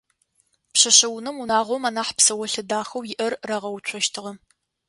Пшъэшъэунэм 0.73 1.35
унагъом 1.41 1.83
анахь 1.89 2.13
псэолъэ 2.17 2.61
дахэу 2.69 3.03
иӏэр 3.13 3.33
рагъэуцощтыгъэ. 3.49 4.31